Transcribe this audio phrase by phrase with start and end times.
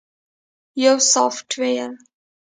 [0.83, 1.93] -یو سافټویر 📦